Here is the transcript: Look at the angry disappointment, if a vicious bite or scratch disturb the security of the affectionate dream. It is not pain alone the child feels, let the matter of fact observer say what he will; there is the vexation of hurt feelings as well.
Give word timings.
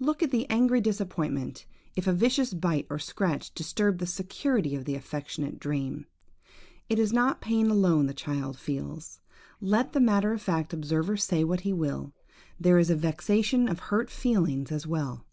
Look 0.00 0.20
at 0.20 0.32
the 0.32 0.50
angry 0.50 0.80
disappointment, 0.80 1.64
if 1.94 2.08
a 2.08 2.12
vicious 2.12 2.52
bite 2.52 2.88
or 2.90 2.98
scratch 2.98 3.54
disturb 3.54 3.98
the 3.98 4.04
security 4.06 4.74
of 4.74 4.84
the 4.84 4.96
affectionate 4.96 5.60
dream. 5.60 6.06
It 6.88 6.98
is 6.98 7.12
not 7.12 7.40
pain 7.40 7.70
alone 7.70 8.06
the 8.08 8.12
child 8.12 8.58
feels, 8.58 9.20
let 9.60 9.92
the 9.92 10.00
matter 10.00 10.32
of 10.32 10.42
fact 10.42 10.72
observer 10.72 11.16
say 11.16 11.44
what 11.44 11.60
he 11.60 11.72
will; 11.72 12.12
there 12.58 12.80
is 12.80 12.88
the 12.88 12.96
vexation 12.96 13.68
of 13.68 13.78
hurt 13.78 14.10
feelings 14.10 14.72
as 14.72 14.88
well. 14.88 15.24